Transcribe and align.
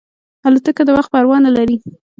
الوتکه 0.47 0.83
د 0.85 0.89
وخت 0.97 1.09
پروا 1.13 1.37
نه 1.45 1.51
لري. 1.57 1.77